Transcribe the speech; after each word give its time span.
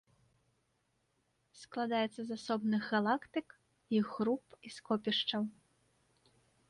Складаецца 1.63 2.21
з 2.29 2.37
асобных 2.41 2.81
галактык, 2.93 3.47
іх 3.99 4.07
груп 4.17 4.45
і 4.69 4.75
скопішчаў. 4.77 5.43